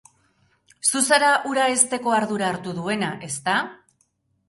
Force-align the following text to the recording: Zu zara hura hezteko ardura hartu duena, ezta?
Zu 0.87 1.01
zara 1.09 1.29
hura 1.51 1.69
hezteko 1.75 2.17
ardura 2.23 2.51
hartu 2.55 2.77
duena, 2.83 3.15
ezta? 3.33 3.63